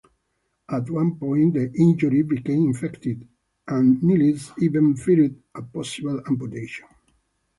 [0.67, 3.27] At one point the injury became infected
[3.67, 6.87] and Nilis even feared a possible amputation.